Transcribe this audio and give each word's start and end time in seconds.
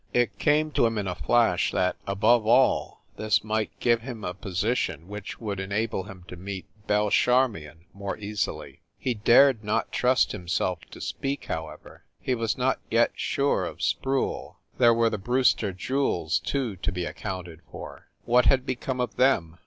It 0.13 0.39
came 0.39 0.71
to 0.71 0.87
him 0.87 0.97
in 0.97 1.07
a 1.07 1.13
flash 1.13 1.71
that, 1.73 1.95
above 2.07 2.47
all, 2.47 3.03
this 3.17 3.43
might 3.43 3.69
give 3.79 4.01
him 4.01 4.23
a 4.23 4.33
position 4.33 5.07
which 5.07 5.39
would 5.39 5.59
enable 5.59 6.05
him 6.05 6.25
to 6.27 6.35
meet 6.35 6.65
Belle 6.87 7.11
Charmion 7.11 7.85
more 7.93 8.17
easily. 8.17 8.81
He 8.97 9.13
dared 9.13 9.63
not 9.63 9.91
trust 9.91 10.31
himself 10.31 10.79
to 10.89 11.01
speak, 11.01 11.45
how 11.45 11.69
ever; 11.69 12.03
he 12.19 12.33
was 12.33 12.57
not 12.57 12.79
yet 12.89 13.11
sure 13.13 13.63
of 13.63 13.83
Sproule. 13.83 14.57
There 14.79 14.91
were 14.95 15.11
the 15.11 15.19
Brewster 15.19 15.71
jewels, 15.71 16.39
too, 16.39 16.77
to 16.77 16.91
be 16.91 17.05
accounted 17.05 17.59
for. 17.71 18.07
What 18.25 18.45
had 18.47 18.65
become 18.65 18.99
of 18.99 19.17
them? 19.17 19.59